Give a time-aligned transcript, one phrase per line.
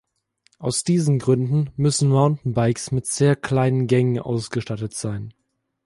[0.57, 5.31] Aus diesen Gründen müssen Mountainbikes mit sehr kleinen Gängen ausgestattet sein.